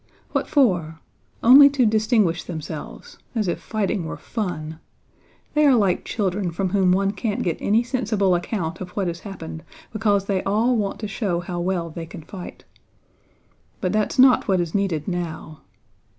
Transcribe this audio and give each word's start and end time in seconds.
"What 0.31 0.47
for? 0.47 0.99
Only 1.43 1.69
to 1.69 1.85
distinguish 1.85 2.43
themselves! 2.45 3.19
As 3.35 3.47
if 3.47 3.59
fighting 3.61 4.05
were 4.05 4.17
fun. 4.17 4.79
They 5.53 5.63
are 5.67 5.75
like 5.75 6.05
children 6.05 6.49
from 6.49 6.69
whom 6.69 6.91
one 6.91 7.11
can't 7.11 7.43
get 7.43 7.59
any 7.61 7.83
sensible 7.83 8.33
account 8.33 8.81
of 8.81 8.89
what 8.97 9.05
has 9.05 9.19
happened 9.19 9.61
because 9.93 10.25
they 10.25 10.41
all 10.41 10.75
want 10.75 10.97
to 11.01 11.07
show 11.07 11.39
how 11.39 11.59
well 11.59 11.91
they 11.91 12.07
can 12.07 12.23
fight. 12.23 12.65
But 13.79 13.93
that's 13.93 14.17
not 14.17 14.47
what 14.47 14.59
is 14.59 14.73
needed 14.73 15.07
now. 15.07 15.61